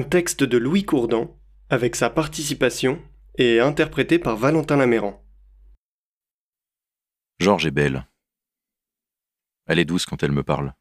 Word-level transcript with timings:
Un 0.00 0.04
texte 0.04 0.44
de 0.44 0.56
Louis 0.56 0.86
Courdan, 0.86 1.38
avec 1.68 1.94
sa 1.94 2.08
participation, 2.08 3.06
et 3.34 3.60
interprété 3.60 4.18
par 4.18 4.34
Valentin 4.34 4.78
Laméran. 4.78 5.22
Georges 7.38 7.66
est 7.66 7.70
belle. 7.70 8.08
Elle 9.66 9.78
est 9.78 9.84
douce 9.84 10.06
quand 10.06 10.22
elle 10.22 10.32
me 10.32 10.42
parle. 10.42 10.74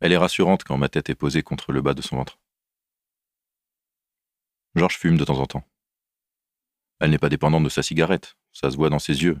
Elle 0.00 0.12
est 0.12 0.16
rassurante 0.16 0.64
quand 0.64 0.78
ma 0.78 0.88
tête 0.88 1.10
est 1.10 1.14
posée 1.14 1.42
contre 1.42 1.72
le 1.72 1.82
bas 1.82 1.92
de 1.92 2.00
son 2.00 2.16
ventre. 2.16 2.40
Georges 4.74 4.96
fume 4.96 5.18
de 5.18 5.26
temps 5.26 5.38
en 5.38 5.46
temps. 5.46 5.68
Elle 7.00 7.10
n'est 7.10 7.18
pas 7.18 7.28
dépendante 7.28 7.64
de 7.64 7.68
sa 7.68 7.82
cigarette, 7.82 8.38
ça 8.54 8.70
se 8.70 8.76
voit 8.78 8.88
dans 8.88 8.98
ses 8.98 9.24
yeux. 9.24 9.38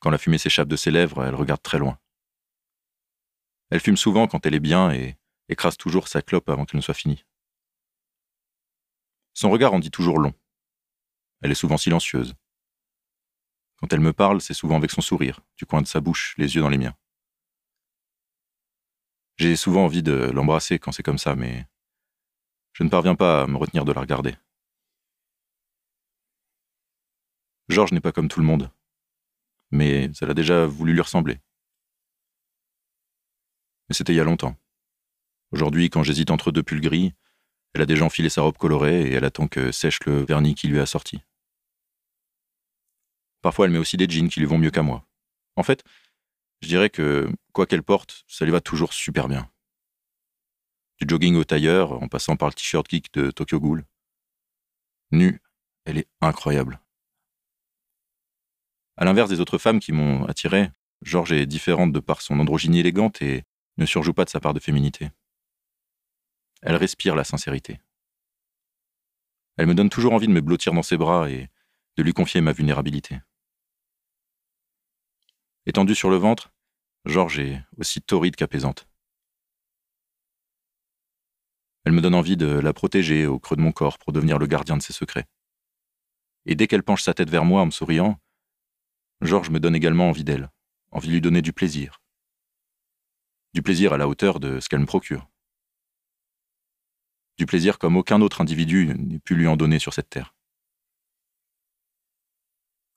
Quand 0.00 0.10
la 0.10 0.18
fumée 0.18 0.38
s'échappe 0.38 0.68
de 0.68 0.76
ses 0.76 0.92
lèvres, 0.92 1.24
elle 1.24 1.34
regarde 1.34 1.62
très 1.62 1.80
loin. 1.80 1.98
Elle 3.70 3.80
fume 3.80 3.96
souvent 3.96 4.28
quand 4.28 4.46
elle 4.46 4.54
est 4.54 4.60
bien 4.60 4.92
et 4.92 5.16
écrase 5.48 5.76
toujours 5.76 6.06
sa 6.06 6.22
clope 6.22 6.48
avant 6.50 6.64
qu'elle 6.64 6.78
ne 6.78 6.82
soit 6.82 6.94
finie. 6.94 7.24
Son 9.38 9.50
regard 9.50 9.72
en 9.72 9.78
dit 9.78 9.92
toujours 9.92 10.18
long. 10.18 10.34
Elle 11.42 11.52
est 11.52 11.54
souvent 11.54 11.76
silencieuse. 11.76 12.34
Quand 13.76 13.92
elle 13.92 14.00
me 14.00 14.12
parle, 14.12 14.40
c'est 14.40 14.52
souvent 14.52 14.74
avec 14.74 14.90
son 14.90 15.00
sourire, 15.00 15.42
du 15.56 15.64
coin 15.64 15.80
de 15.80 15.86
sa 15.86 16.00
bouche, 16.00 16.34
les 16.38 16.56
yeux 16.56 16.60
dans 16.60 16.68
les 16.68 16.76
miens. 16.76 16.96
J'ai 19.36 19.54
souvent 19.54 19.84
envie 19.84 20.02
de 20.02 20.12
l'embrasser 20.34 20.80
quand 20.80 20.90
c'est 20.90 21.04
comme 21.04 21.18
ça, 21.18 21.36
mais 21.36 21.68
je 22.72 22.82
ne 22.82 22.88
parviens 22.88 23.14
pas 23.14 23.42
à 23.42 23.46
me 23.46 23.56
retenir 23.56 23.84
de 23.84 23.92
la 23.92 24.00
regarder. 24.00 24.34
Georges 27.68 27.92
n'est 27.92 28.00
pas 28.00 28.10
comme 28.10 28.26
tout 28.26 28.40
le 28.40 28.46
monde, 28.46 28.72
mais 29.70 30.10
elle 30.20 30.30
a 30.30 30.34
déjà 30.34 30.66
voulu 30.66 30.94
lui 30.94 31.00
ressembler. 31.00 31.38
Mais 33.88 33.94
c'était 33.94 34.14
il 34.14 34.16
y 34.16 34.20
a 34.20 34.24
longtemps. 34.24 34.56
Aujourd'hui, 35.52 35.90
quand 35.90 36.02
j'hésite 36.02 36.32
entre 36.32 36.50
deux 36.50 36.64
pulls 36.64 36.80
gris, 36.80 37.14
elle 37.74 37.82
a 37.82 37.86
déjà 37.86 38.04
enfilé 38.04 38.28
sa 38.28 38.42
robe 38.42 38.56
colorée 38.56 39.02
et 39.02 39.12
elle 39.12 39.24
attend 39.24 39.48
que 39.48 39.72
sèche 39.72 40.00
le 40.06 40.24
vernis 40.24 40.54
qui 40.54 40.68
lui 40.68 40.80
a 40.80 40.86
sorti. 40.86 41.20
Parfois, 43.42 43.66
elle 43.66 43.72
met 43.72 43.78
aussi 43.78 43.96
des 43.96 44.08
jeans 44.08 44.28
qui 44.28 44.40
lui 44.40 44.46
vont 44.46 44.58
mieux 44.58 44.70
qu'à 44.70 44.82
moi. 44.82 45.06
En 45.56 45.62
fait, 45.62 45.84
je 46.60 46.68
dirais 46.68 46.90
que, 46.90 47.30
quoi 47.52 47.66
qu'elle 47.66 47.82
porte, 47.82 48.24
ça 48.26 48.44
lui 48.44 48.52
va 48.52 48.60
toujours 48.60 48.92
super 48.92 49.28
bien. 49.28 49.50
Du 51.00 51.06
jogging 51.08 51.36
au 51.36 51.44
tailleur, 51.44 52.02
en 52.02 52.08
passant 52.08 52.36
par 52.36 52.48
le 52.48 52.54
t-shirt 52.54 52.90
geek 52.90 53.12
de 53.12 53.30
Tokyo 53.30 53.60
Ghoul. 53.60 53.84
Nue, 55.12 55.40
elle 55.84 55.98
est 55.98 56.08
incroyable. 56.20 56.80
À 58.96 59.04
l'inverse 59.04 59.30
des 59.30 59.38
autres 59.38 59.58
femmes 59.58 59.78
qui 59.78 59.92
m'ont 59.92 60.24
attiré, 60.24 60.70
Georges 61.02 61.32
est 61.32 61.46
différente 61.46 61.92
de 61.92 62.00
par 62.00 62.20
son 62.20 62.40
androgynie 62.40 62.80
élégante 62.80 63.22
et 63.22 63.44
ne 63.76 63.86
surjoue 63.86 64.12
pas 64.12 64.24
de 64.24 64.30
sa 64.30 64.40
part 64.40 64.54
de 64.54 64.60
féminité. 64.60 65.10
Elle 66.62 66.76
respire 66.76 67.14
la 67.14 67.24
sincérité. 67.24 67.80
Elle 69.56 69.66
me 69.66 69.74
donne 69.74 69.90
toujours 69.90 70.12
envie 70.12 70.26
de 70.26 70.32
me 70.32 70.40
blottir 70.40 70.72
dans 70.72 70.82
ses 70.82 70.96
bras 70.96 71.30
et 71.30 71.48
de 71.96 72.02
lui 72.02 72.12
confier 72.12 72.40
ma 72.40 72.52
vulnérabilité. 72.52 73.20
Étendue 75.66 75.94
sur 75.94 76.10
le 76.10 76.16
ventre, 76.16 76.52
Georges 77.04 77.38
est 77.38 77.60
aussi 77.76 78.00
torride 78.00 78.36
qu'apaisante. 78.36 78.88
Elle 81.84 81.92
me 81.92 82.00
donne 82.00 82.14
envie 82.14 82.36
de 82.36 82.46
la 82.46 82.72
protéger 82.72 83.26
au 83.26 83.38
creux 83.38 83.56
de 83.56 83.62
mon 83.62 83.72
corps 83.72 83.98
pour 83.98 84.12
devenir 84.12 84.38
le 84.38 84.46
gardien 84.46 84.76
de 84.76 84.82
ses 84.82 84.92
secrets. 84.92 85.26
Et 86.46 86.54
dès 86.54 86.66
qu'elle 86.66 86.82
penche 86.82 87.02
sa 87.02 87.14
tête 87.14 87.30
vers 87.30 87.44
moi 87.44 87.62
en 87.62 87.66
me 87.66 87.70
souriant, 87.70 88.18
Georges 89.20 89.50
me 89.50 89.60
donne 89.60 89.74
également 89.74 90.08
envie 90.08 90.24
d'elle, 90.24 90.50
envie 90.90 91.08
de 91.08 91.14
lui 91.14 91.20
donner 91.20 91.42
du 91.42 91.52
plaisir. 91.52 92.00
Du 93.54 93.62
plaisir 93.62 93.92
à 93.92 93.96
la 93.96 94.08
hauteur 94.08 94.38
de 94.38 94.60
ce 94.60 94.68
qu'elle 94.68 94.80
me 94.80 94.86
procure 94.86 95.28
du 97.38 97.46
plaisir 97.46 97.78
comme 97.78 97.96
aucun 97.96 98.20
autre 98.20 98.40
individu 98.40 98.92
n'ait 98.94 99.20
pu 99.20 99.34
lui 99.34 99.46
en 99.46 99.56
donner 99.56 99.78
sur 99.78 99.94
cette 99.94 100.10
terre. 100.10 100.34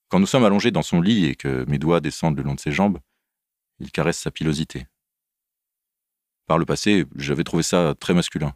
Quand 0.09 0.19
nous 0.19 0.25
sommes 0.25 0.43
allongés 0.43 0.71
dans 0.71 0.81
son 0.81 0.99
lit 0.99 1.25
et 1.25 1.35
que 1.35 1.63
mes 1.69 1.77
doigts 1.77 2.01
descendent 2.01 2.35
le 2.35 2.43
long 2.43 2.55
de 2.55 2.59
ses 2.59 2.71
jambes, 2.71 2.99
il 3.79 3.91
caresse 3.91 4.19
sa 4.19 4.31
pilosité. 4.31 4.87
Par 6.47 6.57
le 6.57 6.65
passé, 6.65 7.05
j'avais 7.15 7.45
trouvé 7.45 7.63
ça 7.63 7.95
très 7.97 8.13
masculin. 8.13 8.53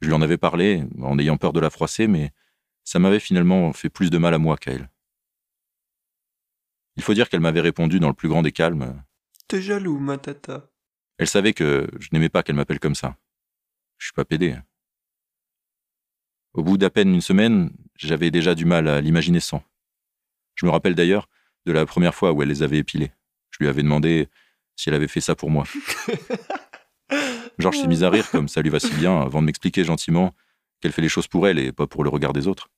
Je 0.00 0.08
lui 0.08 0.14
en 0.14 0.22
avais 0.22 0.38
parlé, 0.38 0.84
en 1.00 1.18
ayant 1.18 1.36
peur 1.36 1.52
de 1.52 1.60
la 1.60 1.70
froisser, 1.70 2.08
mais 2.08 2.32
ça 2.82 2.98
m'avait 2.98 3.20
finalement 3.20 3.72
fait 3.72 3.90
plus 3.90 4.10
de 4.10 4.18
mal 4.18 4.34
à 4.34 4.38
moi 4.38 4.56
qu'à 4.56 4.72
elle. 4.72 4.90
Il 6.96 7.02
faut 7.02 7.14
dire 7.14 7.28
qu'elle 7.28 7.40
m'avait 7.40 7.60
répondu 7.60 8.00
dans 8.00 8.08
le 8.08 8.14
plus 8.14 8.28
grand 8.28 8.42
des 8.42 8.52
calmes. 8.52 9.02
T'es 9.48 9.62
jaloux, 9.62 9.98
ma 9.98 10.18
tata. 10.18 10.70
Elle 11.18 11.28
savait 11.28 11.52
que 11.52 11.88
je 12.00 12.08
n'aimais 12.12 12.28
pas 12.28 12.42
qu'elle 12.42 12.56
m'appelle 12.56 12.80
comme 12.80 12.94
ça. 12.94 13.16
Je 13.98 14.06
suis 14.06 14.14
pas 14.14 14.24
pédé. 14.24 14.56
Au 16.56 16.62
bout 16.62 16.78
d'à 16.78 16.88
peine 16.88 17.14
une 17.14 17.20
semaine, 17.20 17.70
j'avais 17.96 18.30
déjà 18.30 18.54
du 18.54 18.64
mal 18.64 18.88
à 18.88 19.02
l'imaginer 19.02 19.40
sans. 19.40 19.62
Je 20.54 20.64
me 20.64 20.70
rappelle 20.70 20.94
d'ailleurs 20.94 21.28
de 21.66 21.72
la 21.72 21.84
première 21.84 22.14
fois 22.14 22.32
où 22.32 22.42
elle 22.42 22.48
les 22.48 22.62
avait 22.62 22.78
épilés. 22.78 23.12
Je 23.50 23.58
lui 23.60 23.68
avais 23.68 23.82
demandé 23.82 24.28
si 24.74 24.88
elle 24.88 24.94
avait 24.94 25.06
fait 25.06 25.20
ça 25.20 25.34
pour 25.34 25.50
moi. 25.50 25.64
Georges 27.58 27.78
s'est 27.78 27.86
mis 27.86 28.04
à 28.04 28.10
rire 28.10 28.30
comme 28.30 28.48
ça 28.48 28.62
lui 28.62 28.70
va 28.70 28.80
si 28.80 28.92
bien 28.94 29.20
avant 29.20 29.42
de 29.42 29.46
m'expliquer 29.46 29.84
gentiment 29.84 30.34
qu'elle 30.80 30.92
fait 30.92 31.02
les 31.02 31.10
choses 31.10 31.28
pour 31.28 31.46
elle 31.46 31.58
et 31.58 31.72
pas 31.72 31.86
pour 31.86 32.04
le 32.04 32.08
regard 32.08 32.32
des 32.32 32.48
autres. 32.48 32.70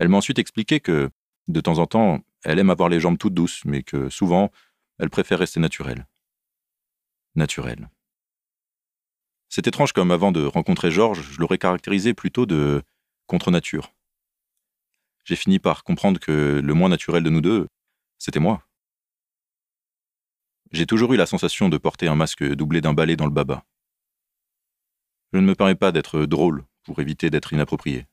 Elle 0.00 0.08
m'a 0.08 0.16
ensuite 0.16 0.40
expliqué 0.40 0.80
que, 0.80 1.10
de 1.46 1.60
temps 1.60 1.78
en 1.78 1.86
temps, 1.86 2.24
elle 2.44 2.58
aime 2.58 2.70
avoir 2.70 2.88
les 2.88 2.98
jambes 2.98 3.18
toutes 3.18 3.34
douces, 3.34 3.64
mais 3.66 3.84
que 3.84 4.08
souvent, 4.08 4.50
elle 4.98 5.10
préfère 5.10 5.38
rester 5.38 5.60
naturelle. 5.60 6.08
Naturelle. 7.36 7.88
C'est 9.48 9.66
étrange 9.66 9.92
comme 9.92 10.10
avant 10.10 10.32
de 10.32 10.44
rencontrer 10.44 10.90
Georges, 10.90 11.22
je 11.32 11.40
l'aurais 11.40 11.58
caractérisé 11.58 12.14
plutôt 12.14 12.46
de 12.46 12.82
contre-nature. 13.26 13.94
J'ai 15.24 15.36
fini 15.36 15.58
par 15.58 15.84
comprendre 15.84 16.20
que 16.20 16.60
le 16.62 16.74
moins 16.74 16.88
naturel 16.88 17.22
de 17.22 17.30
nous 17.30 17.40
deux, 17.40 17.68
c'était 18.18 18.40
moi. 18.40 18.62
J'ai 20.70 20.86
toujours 20.86 21.12
eu 21.14 21.16
la 21.16 21.26
sensation 21.26 21.68
de 21.68 21.78
porter 21.78 22.08
un 22.08 22.14
masque 22.14 22.44
doublé 22.44 22.80
d'un 22.80 22.92
balai 22.92 23.16
dans 23.16 23.24
le 23.24 23.30
baba. 23.30 23.64
Je 25.32 25.38
ne 25.38 25.46
me 25.46 25.54
permets 25.54 25.74
pas 25.74 25.92
d'être 25.92 26.26
drôle 26.26 26.64
pour 26.82 27.00
éviter 27.00 27.30
d'être 27.30 27.52
inapproprié. 27.52 28.06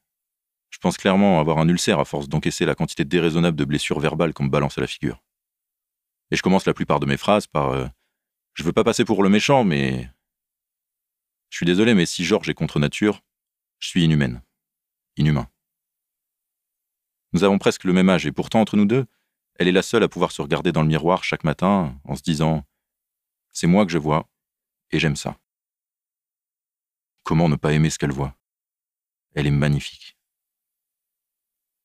Je 0.69 0.79
pense 0.79 0.97
clairement 0.97 1.39
avoir 1.39 1.59
un 1.59 1.67
ulcère 1.67 1.99
à 1.99 2.05
force 2.05 2.27
d'encaisser 2.27 2.65
la 2.65 2.75
quantité 2.75 3.05
déraisonnable 3.05 3.57
de 3.57 3.65
blessures 3.65 3.99
verbales 3.99 4.33
qu'on 4.33 4.43
me 4.45 4.49
balance 4.49 4.77
à 4.77 4.81
la 4.81 4.87
figure. 4.87 5.21
Et 6.31 6.35
je 6.35 6.41
commence 6.41 6.65
la 6.65 6.73
plupart 6.73 6.99
de 6.99 7.05
mes 7.05 7.17
phrases 7.17 7.47
par 7.47 7.71
euh, 7.71 7.87
Je 8.53 8.63
veux 8.63 8.73
pas 8.73 8.83
passer 8.83 9.05
pour 9.05 9.23
le 9.23 9.29
méchant, 9.29 9.63
mais 9.63 10.09
je 11.49 11.57
suis 11.57 11.65
désolé, 11.65 11.93
mais 11.93 12.05
si 12.05 12.25
Georges 12.25 12.49
est 12.49 12.53
contre 12.53 12.79
nature, 12.79 13.21
je 13.79 13.87
suis 13.87 14.03
inhumaine. 14.03 14.41
Inhumain. 15.17 15.49
Nous 17.33 17.43
avons 17.43 17.57
presque 17.57 17.83
le 17.83 17.93
même 17.93 18.09
âge, 18.09 18.25
et 18.25 18.31
pourtant, 18.31 18.61
entre 18.61 18.77
nous 18.77 18.85
deux, 18.85 19.05
elle 19.55 19.67
est 19.67 19.73
la 19.73 19.81
seule 19.81 20.03
à 20.03 20.09
pouvoir 20.09 20.31
se 20.31 20.41
regarder 20.41 20.71
dans 20.71 20.81
le 20.81 20.87
miroir 20.87 21.23
chaque 21.23 21.43
matin 21.43 21.99
en 22.03 22.15
se 22.15 22.21
disant 22.21 22.65
C'est 23.51 23.67
moi 23.67 23.85
que 23.85 23.91
je 23.91 23.97
vois, 23.97 24.29
et 24.91 24.99
j'aime 24.99 25.15
ça. 25.15 25.37
Comment 27.23 27.49
ne 27.49 27.55
pas 27.55 27.73
aimer 27.73 27.89
ce 27.89 27.97
qu'elle 27.97 28.11
voit? 28.11 28.35
Elle 29.33 29.47
est 29.47 29.51
magnifique. 29.51 30.17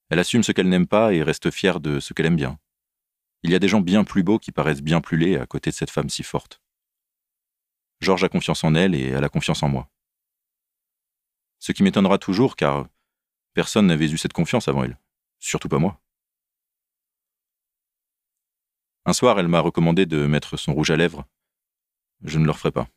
Elle 0.08 0.18
assume 0.18 0.42
ce 0.42 0.52
qu'elle 0.52 0.68
n'aime 0.68 0.88
pas 0.88 1.14
et 1.14 1.22
reste 1.22 1.50
fière 1.50 1.80
de 1.80 2.00
ce 2.00 2.12
qu'elle 2.12 2.26
aime 2.26 2.36
bien. 2.36 2.58
Il 3.42 3.50
y 3.50 3.54
a 3.54 3.58
des 3.58 3.68
gens 3.68 3.80
bien 3.80 4.04
plus 4.04 4.22
beaux 4.22 4.38
qui 4.38 4.52
paraissent 4.52 4.82
bien 4.82 5.00
plus 5.00 5.16
laids 5.16 5.38
à 5.38 5.46
côté 5.46 5.70
de 5.70 5.74
cette 5.74 5.90
femme 5.90 6.10
si 6.10 6.22
forte. 6.22 6.60
Georges 8.00 8.24
a 8.24 8.28
confiance 8.28 8.64
en 8.64 8.74
elle 8.74 8.94
et 8.94 9.08
elle 9.08 9.24
a 9.24 9.28
confiance 9.28 9.62
en 9.62 9.68
moi. 9.68 9.88
Ce 11.58 11.72
qui 11.72 11.82
m'étonnera 11.82 12.18
toujours 12.18 12.56
car 12.56 12.88
personne 13.52 13.86
n'avait 13.86 14.10
eu 14.10 14.18
cette 14.18 14.32
confiance 14.32 14.68
avant 14.68 14.84
elle, 14.84 14.98
surtout 15.38 15.68
pas 15.68 15.78
moi. 15.78 16.00
Un 19.04 19.12
soir, 19.12 19.38
elle 19.38 19.48
m'a 19.48 19.60
recommandé 19.60 20.06
de 20.06 20.26
mettre 20.26 20.56
son 20.56 20.74
rouge 20.74 20.90
à 20.90 20.96
lèvres. 20.96 21.26
Je 22.22 22.38
ne 22.38 22.44
le 22.44 22.50
referai 22.50 22.70
pas. 22.70 22.88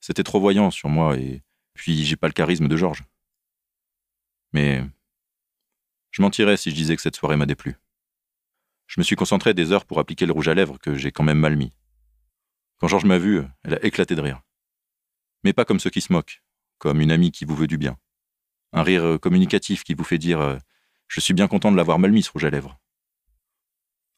C'était 0.00 0.24
trop 0.24 0.40
voyant 0.40 0.70
sur 0.70 0.88
moi 0.88 1.16
et 1.16 1.42
puis 1.74 2.04
j'ai 2.04 2.16
pas 2.16 2.26
le 2.26 2.32
charisme 2.32 2.68
de 2.68 2.76
Georges. 2.76 3.04
Mais 4.52 4.84
je 6.10 6.20
mentirais 6.20 6.56
si 6.56 6.70
je 6.70 6.74
disais 6.74 6.96
que 6.96 7.02
cette 7.02 7.16
soirée 7.16 7.36
m'a 7.36 7.46
déplu. 7.46 7.76
Je 8.86 9.00
me 9.00 9.04
suis 9.04 9.16
concentré 9.16 9.54
des 9.54 9.72
heures 9.72 9.86
pour 9.86 9.98
appliquer 9.98 10.26
le 10.26 10.32
rouge 10.32 10.48
à 10.48 10.54
lèvres 10.54 10.78
que 10.78 10.94
j'ai 10.94 11.12
quand 11.12 11.24
même 11.24 11.38
mal 11.38 11.56
mis. 11.56 11.72
Quand 12.82 12.88
Georges 12.88 13.04
m'a 13.04 13.18
vu, 13.18 13.44
elle 13.62 13.74
a 13.74 13.84
éclaté 13.84 14.16
de 14.16 14.20
rire. 14.20 14.42
Mais 15.44 15.52
pas 15.52 15.64
comme 15.64 15.78
ceux 15.78 15.88
qui 15.88 16.00
se 16.00 16.12
moquent, 16.12 16.42
comme 16.78 17.00
une 17.00 17.12
amie 17.12 17.30
qui 17.30 17.44
vous 17.44 17.54
veut 17.54 17.68
du 17.68 17.78
bien. 17.78 17.96
Un 18.72 18.82
rire 18.82 19.04
euh, 19.04 19.18
communicatif 19.18 19.84
qui 19.84 19.94
vous 19.94 20.02
fait 20.02 20.18
dire 20.18 20.40
euh, 20.40 20.58
Je 21.06 21.20
suis 21.20 21.32
bien 21.32 21.46
content 21.46 21.70
de 21.70 21.76
l'avoir 21.76 22.00
mal 22.00 22.10
mis 22.10 22.24
ce 22.24 22.32
rouge 22.32 22.44
à 22.44 22.50
lèvres. 22.50 22.80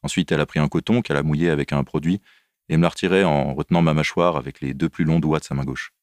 Ensuite, 0.01 0.31
elle 0.31 0.41
a 0.41 0.47
pris 0.47 0.57
un 0.57 0.67
coton 0.67 1.03
qu'elle 1.03 1.17
a 1.17 1.21
mouillé 1.21 1.51
avec 1.51 1.73
un 1.73 1.83
produit 1.83 2.23
et 2.67 2.77
me 2.77 2.81
l'a 2.81 2.89
retiré 2.89 3.23
en 3.23 3.53
retenant 3.53 3.83
ma 3.83 3.93
mâchoire 3.93 4.35
avec 4.35 4.61
les 4.61 4.73
deux 4.73 4.89
plus 4.89 5.03
longs 5.03 5.19
doigts 5.19 5.37
de 5.37 5.43
sa 5.43 5.53
main 5.53 5.63
gauche. 5.63 5.93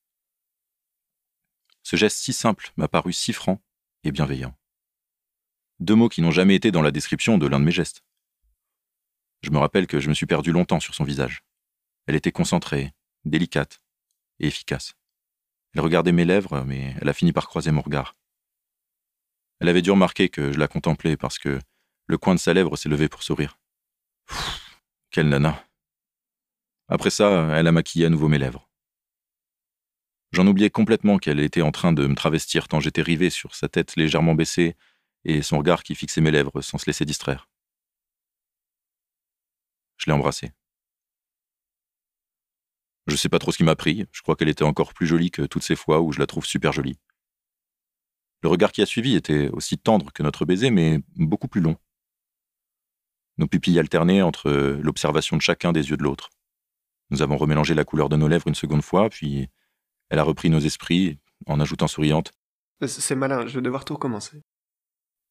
Ce 1.83 1.97
geste 1.97 2.19
si 2.19 2.33
simple 2.33 2.71
m'a 2.77 2.87
paru 2.87 3.13
si 3.13 3.33
franc 3.33 3.61
et 4.05 4.13
bienveillant. 4.13 4.57
Deux 5.81 5.97
mots 5.97 6.09
qui 6.09 6.23
n'ont 6.23 6.31
jamais 6.31 6.55
été 6.55 6.71
dans 6.71 6.83
la 6.83 6.93
description 6.93 7.39
de 7.39 7.47
l'un 7.49 7.59
de 7.59 7.65
mes 7.65 7.73
gestes. 7.73 8.05
Je 9.43 9.51
me 9.51 9.59
rappelle 9.59 9.89
que 9.89 9.99
je 9.99 10.09
me 10.09 10.15
suis 10.15 10.27
perdu 10.27 10.53
longtemps 10.53 10.79
sur 10.79 10.95
son 10.95 11.03
visage. 11.03 11.43
Elle 12.07 12.15
était 12.15 12.33
concentrée, 12.33 12.93
délicate 13.25 13.81
et 14.41 14.47
efficace. 14.47 14.95
Elle 15.75 15.81
regardait 15.81 16.13
mes 16.13 16.25
lèvres, 16.25 16.63
mais 16.65 16.95
elle 17.01 17.09
a 17.09 17.15
fini 17.15 17.33
par 17.33 17.47
croiser 17.47 17.71
mon 17.71 17.81
regard. 17.81 18.17
Elle 19.61 19.69
avait 19.69 19.83
dû 19.83 19.91
remarquer 19.91 20.29
que 20.29 20.53
je 20.53 20.59
la 20.59 20.69
contemplais 20.69 21.17
parce 21.17 21.39
que 21.39 21.61
le 22.07 22.19
coin 22.19 22.35
de 22.35 22.41
sa 22.41 22.53
lèvre 22.53 22.77
s'est 22.77 22.89
levé 22.89 23.09
pour 23.09 23.23
sourire. 23.23 23.59
quelle 25.11 25.29
nana. 25.29 25.65
Après 26.89 27.11
ça, 27.11 27.57
elle 27.57 27.67
a 27.67 27.73
maquillé 27.73 28.07
à 28.07 28.11
nouveau 28.11 28.29
mes 28.29 28.39
lèvres. 28.39 28.69
J'en 30.33 30.47
oubliais 30.47 30.71
complètement 30.71 31.19
qu'elle 31.19 31.41
était 31.41 31.63
en 31.63 31.73
train 31.73 31.93
de 31.93 32.07
me 32.07 32.15
travestir 32.15 32.67
tant 32.67 32.81
j'étais 32.81 33.03
rivé 33.03 33.31
sur 33.31 33.55
sa 33.55 33.69
tête 33.69 33.97
légèrement 33.97 34.35
baissée 34.35 34.77
et 35.25 35.43
son 35.43 35.59
regard 35.59 35.83
qui 35.83 35.95
fixait 35.95 36.23
mes 36.23 36.31
lèvres 36.31 36.61
sans 36.63 36.79
se 36.79 36.87
laisser 36.87 37.05
distraire. 37.05 37.49
Je 39.99 40.07
l'ai 40.07 40.13
embrassée. 40.13 40.53
Je 43.07 43.17
sais 43.17 43.29
pas 43.29 43.39
trop 43.39 43.53
ce 43.53 43.57
qui 43.57 43.65
m'a 43.65 43.77
pris, 43.77 44.07
je 44.13 44.23
crois 44.23 44.37
qu'elle 44.37 44.49
était 44.49 44.65
encore 44.65 44.95
plus 44.95 45.07
jolie 45.07 45.31
que 45.31 45.43
toutes 45.43 45.65
ces 45.65 45.77
fois 45.77 46.01
où 46.01 46.13
je 46.13 46.21
la 46.21 46.27
trouve 46.27 46.47
super 46.47 46.73
jolie. 46.73 46.99
Le 48.43 48.49
regard 48.49 48.73
qui 48.73 48.83
a 48.83 48.87
suivi 48.87 49.15
était 49.15 49.49
aussi 49.51 49.79
tendre 49.79 50.13
que 50.13 50.23
notre 50.23 50.45
baiser, 50.45 50.71
mais 50.71 51.01
beaucoup 51.17 51.49
plus 51.49 51.61
long. 51.61 51.77
Nos 53.39 53.47
pupilles 53.47 53.79
alternaient 53.79 54.23
entre 54.23 54.51
l'observation 54.83 55.37
de 55.37 55.43
chacun 55.43 55.73
des 55.73 55.91
yeux 55.91 55.97
de 55.97 56.03
l'autre. 56.03 56.31
Nous 57.11 57.23
avons 57.23 57.37
remélangé 57.37 57.75
la 57.75 57.85
couleur 57.85 58.09
de 58.09 58.17
nos 58.17 58.29
lèvres 58.29 58.49
une 58.49 58.55
seconde 58.55 58.83
fois, 58.83 59.09
puis 59.11 59.49
elle 60.09 60.19
a 60.19 60.25
repris 60.25 60.51
nos 60.51 60.61
esprits 60.61 61.19
en 61.47 61.61
ajoutant 61.61 61.89
souriante. 61.89 62.33
C'est 62.87 63.15
malin, 63.15 63.47
je 63.47 63.55
vais 63.55 63.63
devoir 63.63 63.85
tout 63.85 63.95
recommencer. 63.95 64.43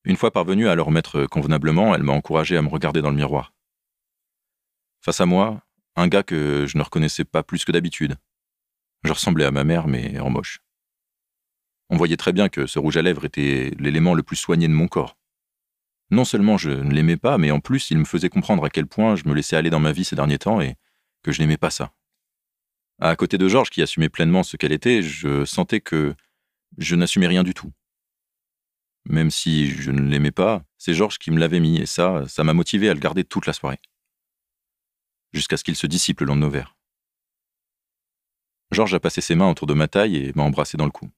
Une 0.04 0.18
fois 0.18 0.32
parvenue 0.32 0.68
à 0.68 0.76
le 0.76 0.82
remettre 0.82 1.26
convenablement, 1.26 1.94
elle 1.94 2.04
m'a 2.04 2.14
encouragé 2.14 2.58
à 2.58 2.62
me 2.62 2.70
regarder 2.70 3.02
dans 3.02 3.12
le 3.12 3.16
miroir. 3.16 3.54
Face 5.02 5.22
à 5.22 5.26
moi, 5.26 5.62
un 5.96 6.08
gars 6.08 6.24
que 6.24 6.66
je 6.68 6.78
ne 6.78 6.84
reconnaissais 6.84 7.26
pas 7.26 7.44
plus 7.44 7.66
que 7.66 7.72
d'habitude. 7.72 8.16
Je 9.04 9.12
ressemblais 9.12 9.46
à 9.46 9.52
ma 9.52 9.64
mère, 9.64 9.88
mais 9.88 10.20
en 10.20 10.30
moche. 10.30 10.60
On 11.90 11.98
voyait 11.98 12.18
très 12.18 12.32
bien 12.32 12.50
que 12.50 12.68
ce 12.68 12.80
rouge 12.80 12.98
à 12.98 13.02
lèvres 13.02 13.26
était 13.26 13.74
l'élément 13.78 14.14
le 14.14 14.24
plus 14.24 14.38
soigné 14.38 14.68
de 14.68 14.74
mon 14.74 14.88
corps. 14.88 15.18
Non 16.10 16.26
seulement 16.26 16.58
je 16.58 16.70
ne 16.70 16.94
l'aimais 16.94 17.18
pas, 17.18 17.38
mais 17.38 17.52
en 17.52 17.60
plus 17.60 17.92
il 17.92 17.98
me 17.98 18.06
faisait 18.06 18.30
comprendre 18.30 18.64
à 18.64 18.70
quel 18.70 18.86
point 18.88 19.16
je 19.16 19.28
me 19.28 19.34
laissais 19.34 19.56
aller 19.56 19.70
dans 19.70 19.80
ma 19.80 19.92
vie 19.92 20.04
ces 20.04 20.16
derniers 20.16 20.38
temps 20.38 20.62
et 20.62 20.76
que 21.24 21.32
je 21.32 21.42
n'aimais 21.42 21.58
pas 21.58 21.70
ça. 21.70 21.94
À 23.00 23.16
côté 23.16 23.38
de 23.38 23.48
Georges 23.48 23.70
qui 23.70 23.82
assumait 23.82 24.10
pleinement 24.10 24.44
ce 24.44 24.58
qu'elle 24.58 24.72
était, 24.72 25.02
je 25.02 25.44
sentais 25.46 25.82
que 25.82 26.14
je 26.78 26.96
n'assumais 26.96 27.28
rien 27.28 27.44
du 27.44 27.54
tout. 27.54 27.72
Même 29.06 29.32
si 29.32 29.72
je 29.72 29.92
ne 29.92 30.02
l'aimais 30.02 30.32
pas, 30.32 30.64
c'est 30.78 30.94
Georges 30.94 31.18
qui 31.18 31.32
me 31.32 31.40
l'avait 31.40 31.60
mis 31.60 31.78
et 31.78 31.86
ça, 31.86 32.24
ça 32.28 32.44
m'a 32.44 32.54
motivé 32.54 32.90
à 32.90 32.94
le 32.94 33.00
garder 33.00 33.24
toute 33.24 33.48
la 33.48 33.54
soirée 33.54 33.80
jusqu'à 35.34 35.58
ce 35.58 35.64
qu'il 35.64 35.76
se 35.76 35.88
dissipe 35.88 36.20
le 36.20 36.28
long 36.28 36.36
de 36.36 36.42
nos 36.42 36.50
verres. 36.50 36.76
Georges 38.72 38.94
a 38.94 39.00
passé 39.00 39.22
ses 39.22 39.36
mains 39.36 39.50
autour 39.50 39.68
de 39.68 39.74
ma 39.74 39.88
taille 39.88 40.18
et 40.18 40.34
m'a 40.34 40.44
embrassé 40.44 40.78
dans 40.78 40.86
le 40.86 40.92
cou. 40.92 41.10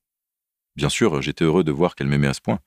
Bien 0.76 0.90
sûr, 0.90 1.22
j'étais 1.22 1.46
heureux 1.46 1.64
de 1.64 1.72
voir 1.72 1.96
qu'elle 1.96 2.08
m'aimait 2.08 2.28
à 2.28 2.34
ce 2.34 2.42
point. 2.42 2.60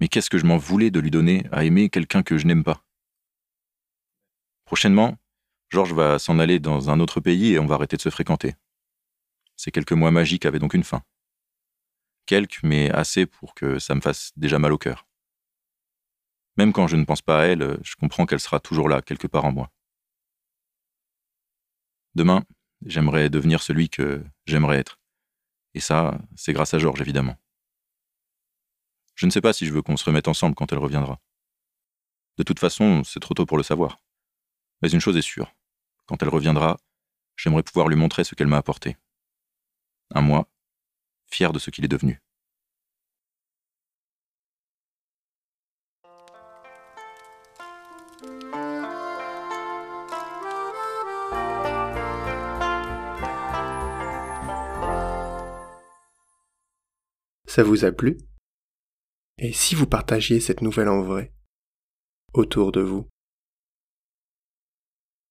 Mais 0.00 0.08
qu'est-ce 0.08 0.30
que 0.30 0.38
je 0.38 0.46
m'en 0.46 0.56
voulais 0.56 0.90
de 0.90 1.00
lui 1.00 1.10
donner 1.10 1.44
à 1.52 1.64
aimer 1.64 1.90
quelqu'un 1.90 2.22
que 2.22 2.38
je 2.38 2.46
n'aime 2.46 2.64
pas? 2.64 2.82
Prochainement, 4.64 5.16
Georges 5.70 5.92
va 5.92 6.18
s'en 6.18 6.38
aller 6.38 6.60
dans 6.60 6.88
un 6.88 7.00
autre 7.00 7.20
pays 7.20 7.52
et 7.52 7.58
on 7.58 7.66
va 7.66 7.74
arrêter 7.74 7.96
de 7.96 8.02
se 8.02 8.10
fréquenter. 8.10 8.54
Ces 9.56 9.70
quelques 9.70 9.92
mois 9.92 10.10
magiques 10.10 10.46
avaient 10.46 10.58
donc 10.58 10.74
une 10.74 10.84
fin. 10.84 11.02
Quelques, 12.26 12.62
mais 12.62 12.90
assez 12.90 13.26
pour 13.26 13.54
que 13.54 13.78
ça 13.78 13.94
me 13.94 14.00
fasse 14.00 14.32
déjà 14.36 14.58
mal 14.58 14.72
au 14.72 14.78
cœur. 14.78 15.06
Même 16.56 16.72
quand 16.72 16.86
je 16.86 16.96
ne 16.96 17.04
pense 17.04 17.22
pas 17.22 17.42
à 17.42 17.44
elle, 17.44 17.78
je 17.82 17.96
comprends 17.96 18.24
qu'elle 18.24 18.40
sera 18.40 18.60
toujours 18.60 18.88
là, 18.88 19.02
quelque 19.02 19.26
part 19.26 19.44
en 19.44 19.52
moi. 19.52 19.70
Demain, 22.18 22.42
j'aimerais 22.84 23.30
devenir 23.30 23.62
celui 23.62 23.90
que 23.90 24.24
j'aimerais 24.44 24.78
être. 24.78 24.98
Et 25.74 25.78
ça, 25.78 26.18
c'est 26.34 26.52
grâce 26.52 26.74
à 26.74 26.80
Georges, 26.80 27.00
évidemment. 27.00 27.36
Je 29.14 29.24
ne 29.26 29.30
sais 29.30 29.40
pas 29.40 29.52
si 29.52 29.66
je 29.66 29.72
veux 29.72 29.82
qu'on 29.82 29.96
se 29.96 30.04
remette 30.04 30.26
ensemble 30.26 30.56
quand 30.56 30.72
elle 30.72 30.80
reviendra. 30.80 31.20
De 32.36 32.42
toute 32.42 32.58
façon, 32.58 33.04
c'est 33.04 33.20
trop 33.20 33.34
tôt 33.34 33.46
pour 33.46 33.56
le 33.56 33.62
savoir. 33.62 34.00
Mais 34.82 34.90
une 34.90 34.98
chose 34.98 35.16
est 35.16 35.22
sûre. 35.22 35.54
Quand 36.06 36.20
elle 36.20 36.28
reviendra, 36.28 36.78
j'aimerais 37.36 37.62
pouvoir 37.62 37.86
lui 37.86 37.94
montrer 37.94 38.24
ce 38.24 38.34
qu'elle 38.34 38.48
m'a 38.48 38.58
apporté. 38.58 38.96
Un 40.12 40.20
moi, 40.20 40.50
fier 41.30 41.52
de 41.52 41.60
ce 41.60 41.70
qu'il 41.70 41.84
est 41.84 41.94
devenu. 41.96 42.20
Ça 57.58 57.64
vous 57.64 57.84
a 57.84 57.90
plu? 57.90 58.18
Et 59.36 59.52
si 59.52 59.74
vous 59.74 59.88
partagiez 59.88 60.38
cette 60.38 60.62
nouvelle 60.62 60.88
en 60.88 61.02
vrai? 61.02 61.32
Autour 62.32 62.70
de 62.70 62.80
vous 62.80 63.08